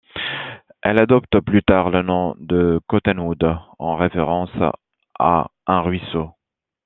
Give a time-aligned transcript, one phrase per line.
[0.81, 3.43] Elle adopte plus tard le nom de Cottonwood,
[3.77, 4.49] en référence
[5.19, 6.31] à un ruisseau.